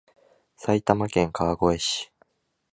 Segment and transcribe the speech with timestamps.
[0.57, 2.11] 埼玉県川越市